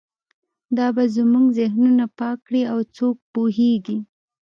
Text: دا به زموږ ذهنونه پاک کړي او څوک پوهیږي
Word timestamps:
دا 0.77 0.87
به 0.95 1.03
زموږ 1.15 1.45
ذهنونه 1.59 2.05
پاک 2.19 2.37
کړي 2.47 2.63
او 2.71 2.79
څوک 2.95 3.15
پوهیږي 3.33 3.97